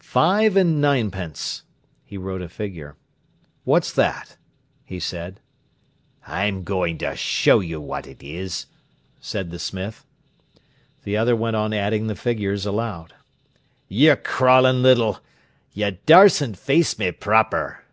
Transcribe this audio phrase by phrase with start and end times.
[0.00, 1.62] "Five and ninepence!"
[2.02, 2.96] He wrote a figure.
[3.64, 4.38] "What's that?"
[4.86, 5.38] he said.
[6.26, 8.64] "I'm going to show you what it is,"
[9.20, 10.06] said the smith.
[11.04, 13.12] The other went on adding the figures aloud.
[13.86, 15.20] "Yer crawlin' little—,
[15.74, 17.84] yer daresn't face me proper!"